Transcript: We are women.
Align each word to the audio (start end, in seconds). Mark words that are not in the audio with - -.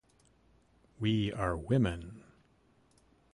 We 0.99 1.31
are 1.31 1.55
women. 1.55 2.23